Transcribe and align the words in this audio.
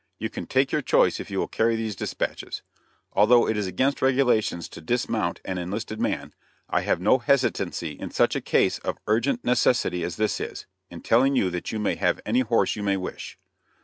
You 0.17 0.31
can 0.31 0.47
take 0.47 0.71
your 0.71 0.81
choice 0.81 1.19
if 1.19 1.29
you 1.29 1.37
will 1.37 1.47
carry 1.47 1.75
these 1.75 1.95
dispatches. 1.95 2.63
Although 3.13 3.47
it 3.47 3.55
is 3.55 3.67
against 3.67 4.01
regulations 4.01 4.67
to 4.69 4.81
dismount 4.81 5.41
an 5.45 5.59
enlisted 5.59 6.01
man, 6.01 6.33
I 6.71 6.81
have 6.81 6.99
no 6.99 7.19
hesitancy 7.19 7.91
in 7.99 8.09
such 8.09 8.35
a 8.35 8.41
case 8.41 8.79
of 8.79 8.97
urgent 9.05 9.45
necessity 9.45 10.03
as 10.03 10.15
this 10.15 10.39
is, 10.39 10.65
in 10.89 11.01
telling 11.01 11.35
you 11.35 11.51
that 11.51 11.71
you 11.71 11.77
may 11.77 11.97
have 11.97 12.19
any 12.25 12.39
horse 12.39 12.75
you 12.75 12.81
may 12.81 12.97
wish." 12.97 13.37